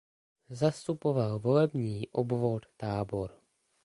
Zastupoval 0.49 1.39
volební 1.39 2.07
obvod 2.09 2.65
Tábor. 2.77 3.39